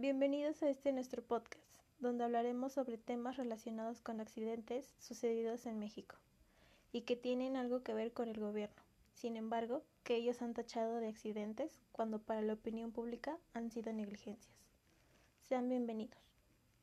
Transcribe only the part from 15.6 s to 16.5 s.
bienvenidos.